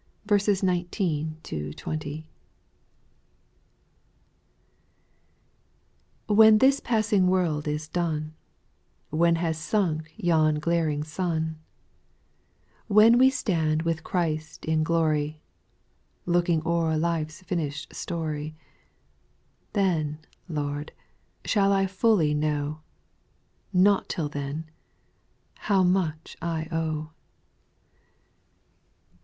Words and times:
19 0.25 1.37
20.], 1.41 1.77
TITHEN 6.27 6.57
this 6.57 6.79
passing 6.79 7.27
world 7.27 7.67
is 7.67 7.87
done, 7.87 8.23
T 8.23 8.31
T 8.31 8.33
When 9.17 9.35
has 9.35 9.59
sunk 9.59 10.11
yon 10.17 10.55
glaring 10.55 11.03
sun, 11.03 11.59
When 12.87 13.19
we 13.19 13.29
stand 13.29 13.83
with 13.83 14.03
Christ 14.03 14.65
in 14.65 14.83
glorv, 14.83 15.35
Looking 16.25 16.63
o'er 16.65 16.97
life's 16.97 17.43
finished 17.43 17.93
story, 17.93 18.55
Then, 19.73 20.17
Lord, 20.49 20.93
shall 21.45 21.71
I 21.71 21.85
fully 21.85 22.33
know,— 22.33 22.81
J^ot 23.75 24.07
till 24.07 24.29
then,— 24.29 24.67
how 25.67 25.83
much 25.83 26.35
I 26.41 26.67
owe. 26.71 27.11